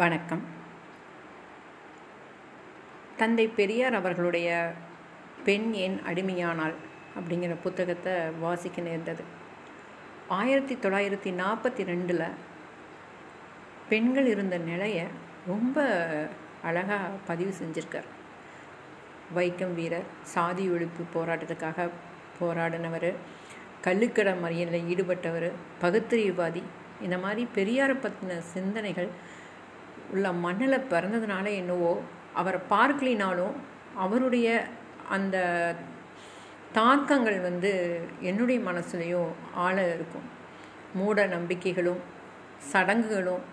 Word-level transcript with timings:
வணக்கம். 0.00 0.42
தந்தை 3.20 3.44
பெரியார் 3.48 3.94
அவர்களுடைய 3.94 4.48
பெண் 5.46 5.72
ஏன் 5.84 5.96
அடிமையானால் 6.10 6.74
அப்படிங்கிற 7.18 7.54
புத்தகத்தை 7.62 8.12
வாசிக்க 8.40 8.80
நேர்ந்தது 8.80 9.24
ஆயிரத்தி 10.36 10.74
தொள்ளாயிரத்தி 10.74 11.30
நாற்பத்தி 11.40 11.84
ரெண்டில் 11.90 12.22
பெண்கள் 13.88 14.26
இருந்த 14.26 14.58
நிலையை 14.70 15.06
ரொம்ப 15.46 15.86
அழகாக 16.62 17.08
பதிவு 17.30 17.54
செஞ்சுருக்கார். 17.60 18.08
வைக்கம் 19.38 19.74
வீரர் 19.74 20.06
சாதி 20.34 20.66
ஒழிப்பு 20.68 21.06
போராட்டத்துக்காக 21.14 21.88
போராடினவர் 22.40 23.10
கள்ளுக்கடை 23.86 24.34
மறியலில் 24.44 24.88
ஈடுபட்டவர் 24.92 25.48
பகுத்தறிவுவாதி 25.82 26.62
இந்த 27.00 27.18
மாதிரி 27.18 27.48
பெரியாரை 27.58 27.98
பற்றின 28.04 28.38
சிந்தனைகள் 28.54 29.10
உள்ள 30.12 30.26
மண்ணில் 30.44 30.86
பிறந்ததுனால 30.92 31.46
என்னவோ 31.60 31.92
அவரை 32.40 32.60
பார்க்கலினாலும் 32.70 33.54
அவருடைய 34.04 34.48
அந்த 35.16 35.36
தாக்கங்கள் 36.78 37.38
வந்து 37.40 37.72
என்னுடைய 38.20 38.58
மனசுலேயும் 38.68 39.30
ஆழ 39.64 39.76
இருக்கும். 39.94 40.26
மூட 40.98 41.26
நம்பிக்கைகளும் 41.26 42.00
சடங்குகளும் 42.70 43.44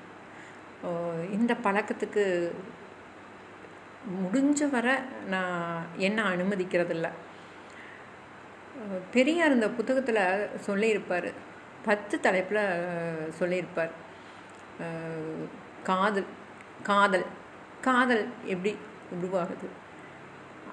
இந்த 1.35 1.51
பழக்கத்துக்கு 1.65 2.23
முடிஞ்ச 4.23 4.69
வர 4.73 4.87
நான் 5.33 5.85
என்ன 6.07 6.19
அனுமதிக்கிறதில்ல. 6.33 7.07
பெரியார் 9.13 9.55
இந்த 9.57 9.67
புத்தகத்தில் 9.77 10.23
சொல்லியிருப்பார். 10.67 11.29
பத்து 11.87 12.15
தலைப்பில் 12.25 13.31
சொல்லியிருப்பார். 13.39 13.93
காதல் 15.89 16.29
காதல். 16.89 17.25
காதல் 17.87 18.23
எப்படி 18.53 18.71
உருவாகுது? 19.15 19.67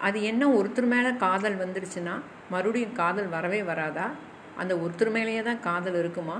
அது 0.07 0.19
என்ன 0.31 0.43
ஒருத்தர் 0.59 0.87
மேலே 0.93 1.11
காதல் 1.25 1.57
வந்துடுச்சுன்னா 1.63 2.15
மறுபடியும் 2.53 2.97
காதல் 3.01 3.29
வரவே 3.35 3.61
வராதா? 3.71 4.07
அந்த 4.61 4.73
ஒருத்தர் 4.85 5.11
மேலேயே 5.17 5.43
தான் 5.49 5.65
காதல் 5.69 5.99
இருக்குமா? 6.03 6.39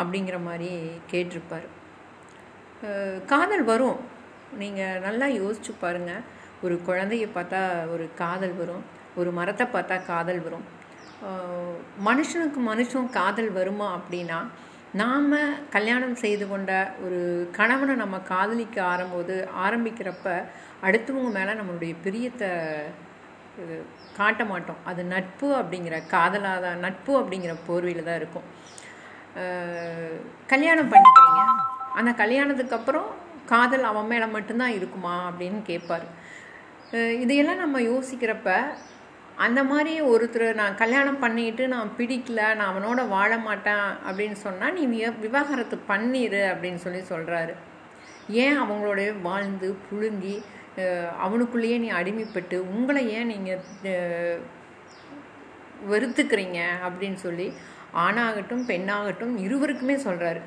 அப்படிங்கிற 0.00 0.36
மாதிரி 0.48 0.70
கேட்டிருப்பார். 1.12 1.66
காதல் 3.32 3.64
வரும். 3.72 4.00
நீங்கள் 4.62 5.02
நல்லா 5.06 5.26
யோசிச்சு 5.40 5.72
பாருங்கள் 5.82 6.24
ஒரு 6.66 6.74
குழந்தைய 6.88 7.26
பார்த்தா 7.36 7.60
ஒரு 7.94 8.04
காதல் 8.22 8.54
வரும். 8.60 8.84
ஒரு 9.20 9.30
மரத்தை 9.38 9.66
பார்த்தா 9.74 9.96
காதல் 10.12 10.40
வரும். 10.46 10.66
மனுஷனுக்கு 12.08 12.60
மனுஷன் 12.70 13.08
காதல் 13.18 13.50
வருமா 13.58 13.88
அப்படின்னா 13.98 14.38
நாம் 15.00 15.32
கல்யாணம் 15.74 16.16
செய்து 16.22 16.44
கொண்ட 16.48 16.72
ஒரு 17.04 17.20
கணவனை 17.56 17.94
நம்ம 18.02 18.16
காதலிக்க 18.28 18.76
ஆரம்போது 18.90 19.36
ஆரம்பிக்கிறப்ப 19.64 20.26
அடுத்தவங்க 20.86 21.30
மேலே 21.36 21.52
நம்மளுடைய 21.60 21.92
பிரியத்தை 22.04 22.50
காட்ட 24.18 24.42
மாட்டோம். 24.50 24.80
அது 24.90 25.02
நட்பு 25.14 25.48
அப்படிங்கிற 25.60 25.96
காதலாக 26.14 26.62
தான் 26.66 26.82
நட்பு 26.86 27.12
அப்படிங்கிற 27.20 27.52
போர்வையில் 27.66 28.08
தான் 28.08 28.20
இருக்கும். 28.22 28.46
கல்யாணம் 30.52 30.92
பண்ணிக்கிறீங்க. 30.92 31.42
அந்த 32.00 32.10
கல்யாணத்துக்கு 32.22 32.78
அப்புறம் 32.78 33.08
காதல் 33.52 33.90
அவன் 33.90 34.10
மேலே 34.12 34.28
மட்டும்தான் 34.36 34.76
இருக்குமா 34.78 35.16
அப்படின்னு 35.30 35.60
கேட்பார். 35.70 36.06
இதையெல்லாம் 37.24 37.62
நம்ம 37.64 37.80
யோசிக்கிறப்ப 37.90 38.50
அந்த 39.36 39.64
மாதிரி 39.64 40.00
ஒருத்தர் 40.00 40.54
நான் 40.54 40.74
கல்யாணம் 40.74 41.18
பண்ணிட்டு 41.18 41.68
நான் 41.68 41.94
பிடிக்கல 41.98 42.54
நான் 42.54 42.70
அவனோட 42.72 43.08
வாழ 43.08 43.38
மாட்டேன் 43.38 43.86
அப்படின்னு 44.06 44.32
சொன்னால் 44.32 44.72
நீ 44.72 44.82
விவாகரத்து 45.20 45.78
பண்ணிடு 45.88 46.42
அப்படின்னு 46.52 46.74
சொல்லி 46.74 46.98
சொல்கிறாரு 46.98 47.54
ஏன் 48.28 48.58
அவங்களோட 48.58 49.20
வாழ்ந்து 49.22 49.76
புழுங்கி 49.90 50.42
அவனுக்குள்ளேயே 51.18 51.78
நீ 51.78 51.90
அடிமைப்பட்டு 51.90 52.56
உங்களை 52.56 53.10
ஏன் 53.10 53.26
நீங்கள் 53.26 53.62
வெறுத்துக்கிறீங்க 55.86 56.60
அப்படின்னு 56.86 57.14
சொல்லி 57.14 57.52
ஆணாகட்டும் 57.96 58.64
பெண்ணாகட்டும் 58.68 59.34
இருவருக்குமே 59.38 59.96
சொல்கிறாரு 60.06 60.40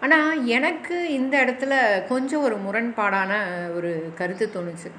ஆனால் 0.00 0.46
எனக்கு 0.46 1.10
இந்த 1.10 1.44
இடத்துல 1.44 2.04
கொஞ்சம் 2.08 2.42
ஒரு 2.42 2.56
முரண்பாடான 2.56 3.32
ஒரு 3.74 4.12
கருத்து 4.14 4.46
தோணுச்சு. 4.46 4.90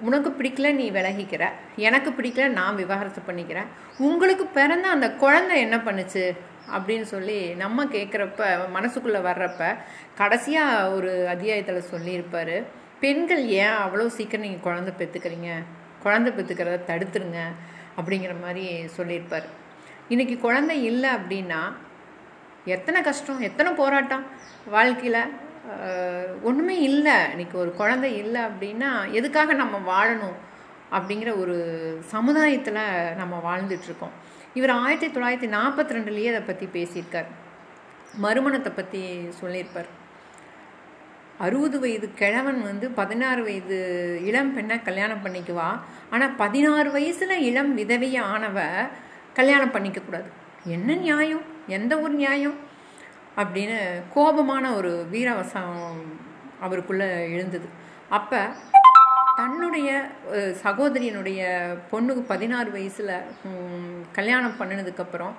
உனக்கு 0.00 0.30
பிடிக்கல 0.30 0.72
நீ 0.72 0.90
விலகிக்கிற. 0.90 1.48
எனக்கு 1.76 2.10
பிடிக்கல 2.10 2.48
நான் 2.48 2.74
விவாகரத்து 2.74 3.32
பண்ணிக்கிறேன். 3.32 3.66
உங்களுக்கு 3.98 4.46
பிறந்த 4.46 4.88
அந்த 4.88 5.10
குழந்தை 5.10 5.60
என்ன 5.60 5.76
பண்ணுச்சு? 5.76 6.36
அப்படின்னு 6.76 7.02
சொல்லி 7.02 7.54
நம்ம 7.54 7.84
கேட்குறப்ப 7.84 8.58
மனசுக்குள்ளே 8.74 9.20
வர்றப்ப 9.20 9.76
கடைசியாக 10.14 10.90
ஒரு 10.92 11.28
அத்தியாயத்தில் 11.28 11.80
சொல்லியிருப்பார். 11.80 12.62
பெண்கள் 13.00 13.46
ஏன் 13.46 13.76
அவ்வளோ 13.84 14.06
சீக்கிரம் 14.06 14.46
நீங்கள் 14.46 14.60
குழந்தை 14.60 14.92
பெற்றுக்கிறீங்க 14.98 15.50
குழந்தை 16.02 16.32
பெற்றுக்கிறத 16.32 16.78
தடுத்துருங்க 16.86 17.40
அப்படிங்கிற 17.96 18.40
மாதிரி 18.40 18.86
சொல்லியிருப்பார். 18.86 19.46
இன்றைக்கி 20.08 20.38
குழந்தை 20.38 20.84
இல்லை 20.84 21.10
அப்படின்னா 21.10 21.72
எத்தனை 22.64 23.02
கஷ்டம் 23.02 23.40
எத்தனை 23.40 23.72
போராட்டம் 23.72 24.24
வாழ்க்கையில்? 24.70 25.22
ஒன்றுமே 26.42 26.76
இல்லை. 26.88 27.16
இன்னைக்கு 27.30 27.58
ஒரு 27.58 27.70
குழந்தை 27.74 28.10
இல்லை 28.18 28.40
அப்படின்னா 28.48 28.90
எதுக்காக 29.12 29.52
நம்ம 29.52 29.76
வாழணும் 29.92 30.36
அப்படிங்கிற 30.96 31.30
ஒரு 31.38 31.56
சமுதாயத்தில் 32.14 32.80
நம்ம 33.20 33.34
வாழ்ந்துட்டுருக்கோம் 33.46 34.14
இவர் 34.58 34.70
ஆயிரத்தி 34.70 35.08
தொள்ளாயிரத்தி 35.14 35.48
நாற்பத்தி 35.54 35.94
ரெண்டுலேயே 35.96 36.30
அதை 36.32 36.40
பற்றி 36.40 36.66
பேசியிருக்கார். 36.74 37.30
மறுமணத்தை 38.24 38.72
பற்றி 38.72 39.02
சொல்லியிருப்பார். 39.40 39.88
அறுபது 41.38 41.80
வயது 41.80 42.06
கிழவன் 42.14 42.62
வந்து 42.62 42.86
பதினாறு 42.90 43.42
வயது 43.42 43.78
இளம் 44.24 44.54
பெண்ணை 44.54 44.82
கல்யாணம் 44.82 45.24
பண்ணிக்குவா. 45.24 45.68
ஆனால் 46.10 46.36
பதினாறு 46.42 46.90
வயசில் 46.90 47.42
இளம் 47.48 47.78
விதவைய 47.78 48.18
ஆனவ 48.34 48.60
கல்யாணம் 49.34 49.74
பண்ணிக்கக்கூடாது. 49.74 50.28
என்ன 50.64 50.94
நியாயம்? 50.94 51.42
எந்த 51.66 51.92
ஒரு 51.98 52.14
நியாயம்? 52.22 52.63
அப்படின்னு 53.36 53.78
கோபமான 54.14 54.64
ஒரு 54.76 54.92
வீரவசம் 55.12 55.74
அவருக்குள்ளே 56.60 57.08
எழுந்தது. 57.34 57.68
அப்போ 58.16 58.40
தன்னுடைய 59.38 59.90
சகோதரியனுடைய 60.64 61.40
பொண்ணுக்கு 61.92 62.22
பதினாறு 62.32 62.70
வயசில் 62.70 63.14
கல்யாணம் 64.18 64.58
பண்ணினதுக்கப்புறம் 64.60 65.34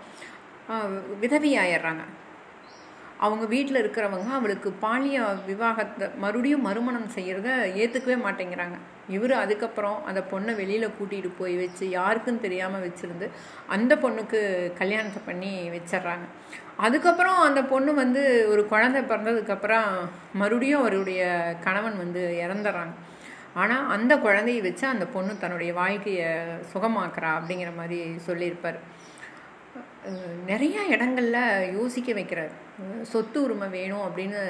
விதவி 1.24 1.52
ஆயிடுறாங்க 1.58 2.04
அவங்க 3.24 3.46
வீட்டில் 3.54 3.82
இருக்கிறவங்க 3.82 4.30
அவளுக்கு 4.38 4.70
பாலிய 4.84 5.18
விவாகத்தை 5.50 6.08
மறுபடியும் 6.24 6.66
மறுமணம் 6.68 7.14
செய்கிறத 7.16 7.50
ஏற்றுக்கவே 7.82 8.18
மாட்டேங்கிறாங்க. 8.26 8.78
இவர் 9.16 9.34
அதுக்கப்புறம் 9.44 9.98
அந்த 10.10 10.22
பொண்ணை 10.32 10.54
வெளியில் 10.60 10.96
கூட்டிகிட்டு 10.98 11.32
போய் 11.40 11.56
வச்சு 11.62 11.86
யாருக்கும் 11.90 12.44
தெரியாமல் 12.46 12.84
வச்சுருந்து 12.86 13.28
அந்த 13.76 13.96
பொண்ணுக்கு 14.04 14.40
கல்யாணத்தை 14.82 15.22
பண்ணி 15.30 15.52
வச்சிட்றாங்க 15.76 16.28
அதுக்கப்புறம் 16.86 17.40
அந்த 17.48 17.62
பொண்ணு 17.74 17.92
வந்து 18.04 18.22
ஒரு 18.54 18.64
குழந்தை 18.74 19.02
பிறந்ததுக்கப்புறம் 19.12 19.90
மறுபடியும் 20.42 20.82
அவருடைய 20.82 21.22
கணவன் 21.68 21.98
வந்து 22.04 22.24
இறந்துடுறாங்க 22.46 22.96
ஆனால் 23.62 23.86
அந்த 23.96 24.14
குழந்தையை 24.26 24.62
வச்சு 24.64 24.86
அந்த 24.94 25.06
பொண்ணு 25.14 25.34
தன்னுடைய 25.44 25.74
வாழ்க்கையை 25.74 26.30
சுகமாக்குறா 26.72 27.30
அப்படிங்கிற 27.38 27.70
மாதிரி 27.78 28.00
சொல்லியிருப்பார். 28.26 28.80
நிறையா 30.52 30.82
இடங்களில் 30.96 31.42
யோசிக்க 31.78 32.12
வைக்கிறார். 32.20 32.54
சொத்து 33.14 33.38
உரிமை 33.46 33.68
வேணும் 33.80 34.06
அப்படின்னு 34.08 34.42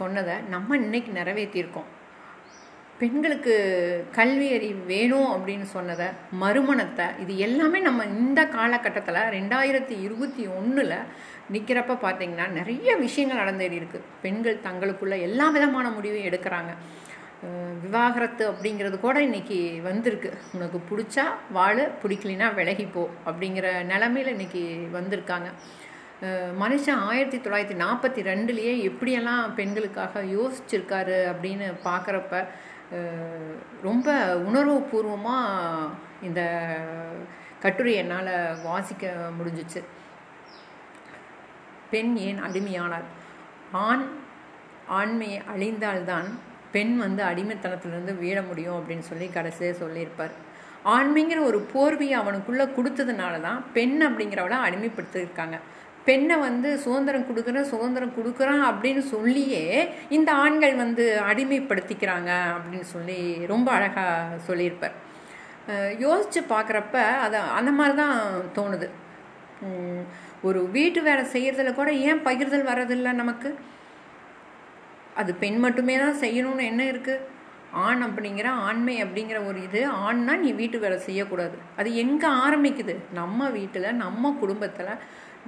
சொன்னதை 0.00 0.34
நம்ம 0.54 0.76
இன்னைக்கு 0.84 1.12
நிறைவேற்றியிருக்கோம். 1.20 1.90
பெண்களுக்கு 3.00 3.54
கல்வி 4.18 4.46
அறிவு 4.56 4.82
வேணும் 4.92 5.30
அப்படின்னு 5.32 5.66
சொன்னதை 5.74 6.06
மறுமணத்தை 6.42 7.06
இது 7.22 7.32
எல்லாமே 7.46 7.78
நம்ம 7.88 8.04
இந்த 8.18 8.40
காலகட்டத்தில் 8.54 9.18
ரெண்டாயிரத்தி 9.34 9.94
இருபத்தி 10.06 10.44
ஒன்றில் 10.58 10.94
நிற்கிறப்ப 11.54 11.96
பார்த்தீங்கன்னா 12.04 12.46
நிறைய 12.58 12.96
விஷயங்கள் 13.06 13.42
நடந்தேறி 13.42 13.76
இருக்குது 13.80 14.08
பெண்கள் 14.22 14.64
தங்களுக்குள்ள 14.68 15.16
எல்லா 15.26 15.48
விதமான 15.56 15.88
முடிவையும் 15.96 16.28
எடுக்கிறாங்க. 16.30 16.72
விவாகரத்து 17.82 18.44
அப்படிங்கிறது 18.50 18.96
கூட 19.00 19.22
இன்னைக்கு 19.22 19.58
வந்திருக்கு. 19.82 20.30
உனக்கு 20.54 20.78
பிடிச்சா 20.90 21.24
வாழ 21.52 21.76
பிடிக்கலினா 22.02 22.46
விலகிப்போ 22.60 23.04
அப்படிங்கிற 23.28 23.66
நிலமையில் 23.92 24.32
இன்னைக்கு 24.34 24.62
வந்திருக்காங்க. 24.92 25.48
மனுஷன் 26.62 27.02
ஆயிரத்தி 27.08 27.38
தொள்ளாயிரத்தி 27.38 27.76
நாற்பத்தி 27.82 28.20
ரெண்டுலேயே 28.28 28.74
எப்படியெல்லாம் 28.88 29.42
பெண்களுக்காக 29.54 30.22
யோசிச்சிருக்காரு 30.36 31.18
அப்படின்னு 31.32 31.66
பார்க்குறப்ப 31.88 32.42
ரொம்ப 33.82 34.08
உணர்வு 34.48 34.78
பூர்வமாக 34.80 35.92
இந்த 36.22 36.40
கட்டுரை 37.60 37.94
என்னால் 37.94 38.32
வாசிக்க 38.62 39.12
முடிஞ்சிச்சு. 39.38 39.80
பெண் 41.90 42.14
ஏன் 42.26 42.42
அடிமையானார்? 42.48 43.06
ஆண் 43.72 44.04
ஆண்மையை 44.98 45.40
அழிந்தால்தான் 45.54 46.28
பெண் 46.74 46.94
வந்து 47.04 47.22
அடிமைத்தனத்திலிருந்து 47.30 48.12
வீழ 48.22 48.38
முடியும் 48.48 48.76
அப்படின்னு 48.78 49.04
சொல்லி 49.10 49.26
கடைசியாக 49.36 49.80
சொல்லியிருப்பார். 49.82 50.34
ஆண்மைங்கிற 50.96 51.40
ஒரு 51.50 51.58
போர்வையை 51.72 52.16
அவனுக்குள்ளே 52.22 52.66
கொடுத்ததுனால 52.76 53.34
தான் 53.46 53.60
பெண் 53.76 53.96
அப்படிங்கிறவளை 54.08 54.58
அடிமைப்படுத்தியிருக்காங்க. 54.66 55.58
பெண்ணை 56.08 56.36
வந்து 56.46 56.68
சுதந்திரம் 56.84 57.28
கொடுக்குறேன் 57.28 57.70
சுதந்திரம் 57.70 58.16
கொடுக்குறான் 58.18 58.62
அப்படின்னு 58.70 59.02
சொல்லியே 59.14 59.64
இந்த 60.16 60.30
ஆண்கள் 60.42 60.74
வந்து 60.82 61.04
அடிமைப்படுத்திக்கிறாங்க 61.30 62.30
அப்படின்னு 62.56 62.88
சொல்லி 62.94 63.18
ரொம்ப 63.52 63.68
அழகாக 63.78 64.38
சொல்லியிருப்பார். 64.48 64.94
யோசித்து 66.04 66.40
பார்க்குறப்ப 66.54 66.96
அதை 67.24 67.38
அந்த 67.58 67.70
மாதிரி 67.78 67.96
தான் 68.02 68.18
தோணுது 68.58 68.88
ஒரு 70.48 70.60
வீட்டு 70.76 71.00
வேலை 71.08 71.22
செய்கிறதுல 71.32 71.70
கூட 71.78 71.90
ஏன் 72.08 72.20
பகிர்தல் 72.26 72.68
வர்றதில்லை 72.70 73.12
நமக்கு? 73.22 73.50
அது 75.20 75.30
பெண் 75.42 75.58
மட்டுமே 75.64 75.94
தான் 76.04 76.20
செய்யணும்னு 76.24 76.64
என்ன 76.72 76.82
இருக்குது 76.92 77.24
ஆண் 77.84 78.02
அப்படிங்கிற 78.06 78.48
ஆண்மை 78.66 78.94
அப்படிங்கிற 79.04 79.38
ஒரு 79.48 79.58
இது 79.68 79.80
ஆண்னா 80.06 80.34
நீ 80.42 80.50
வீட்டு 80.60 80.76
வேலை 80.84 80.98
செய்யக்கூடாது. 81.06 81.56
அது 81.78 81.88
எங்கே 82.02 82.28
ஆரம்பிக்குது? 82.44 82.94
நம்ம 83.18 83.48
வீட்டில் 83.56 83.96
நம்ம 84.02 84.30
குடும்பத்தில் 84.42 85.00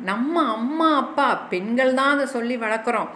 நம்ம 0.09 0.43
அம்மா 0.57 0.89
அப்பா 1.03 1.29
பெண்கள் 1.53 1.93
தான் 2.01 2.15
அதை 2.15 2.27
சொல்லி 2.35 2.57
வளர்க்குறோம். 2.65 3.09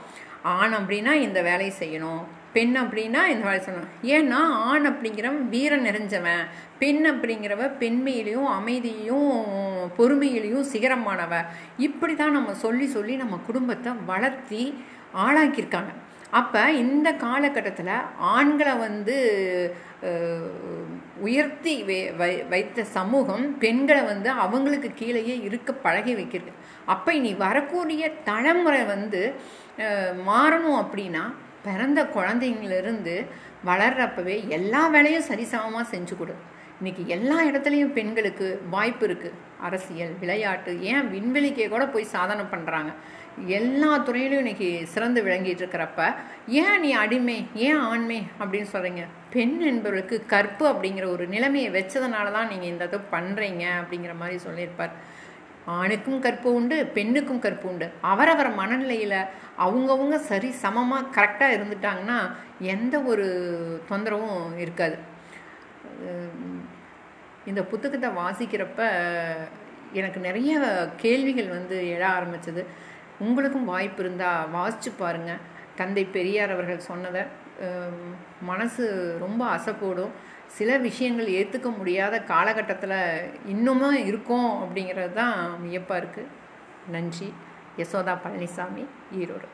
ஆண் 0.55 0.77
அப்படின்னா 0.79 1.13
இந்த 1.27 1.41
வேலையை 1.49 1.73
செய்யணும். 1.81 2.23
பெண் 2.55 2.75
அப்படின்னா 2.81 3.21
இந்த 3.33 3.45
வேலை 3.49 3.61
செய்யணும். 3.67 3.93
ஏன்னா 4.15 4.41
ஆண் 4.71 4.87
அப்படிங்கிறவன் 4.91 5.45
வீரம் 5.55 5.85
நிறைஞ்சவன். 5.89 6.43
பெண் 6.81 7.05
அப்படிங்கிறவ 7.11 7.69
பெண்மையிலையும் 7.83 8.49
அமைதியிலையும் 8.59 9.29
பொறுமையிலையும் 9.99 10.69
சிகரமானவ. 10.73 11.35
இப்படி 11.89 12.17
தான் 12.23 12.37
நம்ம 12.39 12.55
சொல்லி 12.65 12.89
சொல்லி 12.97 13.17
நம்ம 13.23 13.39
குடும்பத்தை 13.49 13.93
வளர்த்தி 14.11 14.65
ஆளாக்கியிருக்காங்க. 15.27 15.93
அப்போ 16.33 16.71
இந்த 16.73 17.13
காலகட்டத்தில் 17.13 18.01
ஆண்களை 18.19 18.73
வந்து 18.73 19.17
உயர்த்தி 21.17 21.83
வை- 21.83 22.13
வை- 22.21 22.49
வைத்த 22.49 22.85
சமூகம் 22.85 23.59
பெண்களை 23.59 24.03
வந்து 24.03 24.31
அவங்களுக்கு 24.31 24.91
கீழேயே 24.95 25.41
இருக்க 25.41 25.73
பழகி 25.73 26.15
வைக்கிறது. 26.15 26.51
அப்போ 26.87 27.15
இனி 27.15 27.35
வரக்கூடிய 27.35 28.11
தலைமுறை 28.11 28.85
வந்து 28.85 29.35
மாறணும் 30.27 30.79
அப்படின்னா 30.83 31.35
பிறந்த 31.63 32.05
குழந்தைங்களிருந்து 32.05 33.27
வளர்றப்பவே 33.67 34.49
எல்லா 34.49 34.87
வேலையும் 34.87 35.23
சரிசமமாக 35.23 35.87
செஞ்சு 35.91 36.17
கொடு. 36.17 36.35
இன்னைக்கு 36.83 37.03
எல்லா 37.15 37.35
இடத்துலையும் 37.49 37.93
பெண்களுக்கு 37.97 38.47
வாய்ப்பு 38.71 39.05
இருக்குது 39.09 39.37
அரசியல் 39.67 40.15
விளையாட்டு 40.23 40.73
ஏன் 40.93 41.05
விண்வெளிக்கே 41.13 41.67
கூட 41.75 41.85
போய் 41.93 42.05
சாதனை 42.15 42.45
பண்ணுறாங்க 42.53 42.91
எல்லா 43.59 43.91
துறையிலையும் 44.07 44.43
இன்னைக்கு 44.45 44.71
சிறந்து 44.95 45.21
விளங்கிட்டு 45.27 45.63
இருக்கிறப்ப 45.63 46.07
ஏன் 46.63 46.81
நீ 46.85 46.91
அடிமை 47.03 47.37
ஏன் 47.67 47.83
ஆண்மை 47.91 48.19
அப்படின்னு 48.41 48.71
சொல்கிறீங்க 48.73 49.05
பெண் 49.35 49.55
என்பவர்களுக்கு 49.71 50.19
கற்பு 50.33 50.67
அப்படிங்கிற 50.73 51.07
ஒரு 51.13 51.27
நிலைமையை 51.35 51.71
வச்சதுனால 51.77 52.33
தான் 52.39 52.51
நீங்கள் 52.55 52.73
இந்த 52.73 52.91
இது 52.91 53.01
பண்ணுறீங்க 53.15 53.65
அப்படிங்கிற 53.79 54.17
மாதிரி 54.23 54.39
சொல்லியிருப்பார். 54.47 54.93
ஆணுக்கும் 55.79 56.25
கற்பு 56.27 56.49
உண்டு 56.59 56.77
பெண்ணுக்கும் 56.99 57.43
கற்பு 57.47 57.67
உண்டு. 57.73 57.89
அவரவர் 58.13 58.53
மனநிலையில் 58.61 59.19
அவங்கவுங்க 59.67 60.19
சரி 60.31 60.53
சமமாக 60.65 61.11
கரெக்டாக 61.17 61.57
இருந்துட்டாங்கன்னா 61.57 62.21
எந்த 62.75 62.95
ஒரு 63.13 63.29
தொந்தரவும் 63.93 64.61
இருக்காது. 64.65 64.99
இந்த 67.51 67.61
புத்தகத்தை 67.73 68.09
வாசிக்கிறப்ப 68.23 68.81
எனக்கு 70.01 70.19
நிறைய 70.27 70.53
கேள்விகள் 71.03 71.49
வந்து 71.57 71.77
எழ 71.95 72.03
ஆரம்பிச்சது. 72.17 72.63
உங்களுக்கும் 73.25 73.71
வாய்ப்பு 73.73 74.01
இருந்தால் 74.05 74.51
வாசிச்சு 74.57 74.91
பாருங்கள் 75.01 75.43
தந்தை 75.81 76.05
பெரியார் 76.17 76.55
அவர்கள் 76.55 76.87
சொன்னதை 76.91 77.23
மனசு 78.51 78.85
ரொம்ப 79.25 79.43
அசைப்போடும். 79.57 80.15
சில 80.59 80.71
விஷயங்கள் 80.87 81.35
ஏற்றுக்க 81.39 81.69
முடியாத 81.79 82.15
காலகட்டத்தில் 82.33 82.99
இன்னுமும் 83.53 83.99
இருக்கோம் 84.11 84.51
அப்படிங்கிறது 84.63 85.13
தான் 85.21 85.37
வியப்பாக 85.65 86.01
இருக்குது 86.03 86.33
நன்றி. 86.95 87.29
யசோதா 87.81 88.15
பழனிசாமி 88.25 88.85
ஈரோடு. 89.21 89.49